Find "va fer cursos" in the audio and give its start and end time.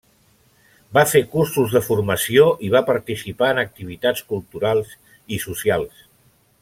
0.97-1.75